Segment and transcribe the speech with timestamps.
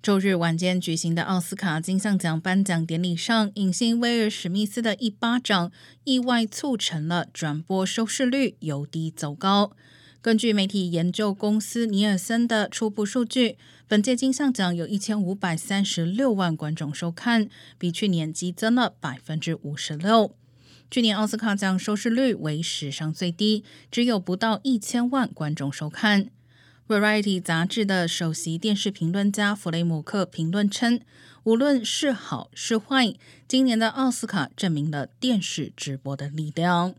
[0.00, 5.72] 周日晚间举行的奥斯卡金像奖颁奖典礼上，影星威尔史密斯的一巴掌
[6.04, 9.72] 意外促成了转播收视率由低走高。
[10.22, 13.58] 根据媒体研究公司尼尔森的初步数据，
[13.88, 20.32] 本届金像奖有一千五百三十六万观众收看，比去年激增了百分之五十六。
[20.90, 26.30] 去年奥斯卡奖收视率为史上最低，只有不到一千万观众收看。
[26.88, 30.98] Variety 杂志的首席电视评论家弗雷姆克评论称
[31.44, 33.14] ：“无论是好是坏，
[33.46, 36.94] 今年的奥斯卡证明了电视直播的力量。”